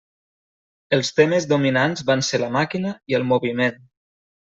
Els 0.97 1.11
temes 1.19 1.47
dominants 1.53 2.03
van 2.11 2.27
ser 2.31 2.43
la 2.47 2.51
màquina 2.59 2.99
i 3.15 3.23
el 3.23 3.33
moviment. 3.35 3.83